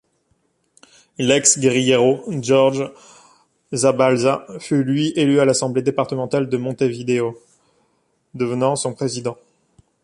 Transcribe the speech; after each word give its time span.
L'ex-guérillero 1.19 2.23
Jorge 2.41 2.91
Zabalza 3.71 4.47
fut 4.59 4.83
lui 4.83 5.13
élu 5.15 5.39
à 5.39 5.45
l'Assemblée 5.45 5.83
départementale 5.83 6.49
de 6.49 6.57
Montevideo, 6.57 7.39
devenant 8.33 8.75
son 8.75 8.95
président. 8.95 9.37